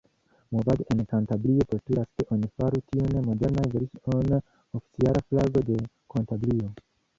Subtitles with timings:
[0.53, 5.81] Movado en Kantabrio postulas, ke oni faru tiun modernan version oficiala flago de
[6.17, 6.75] Kantabrio.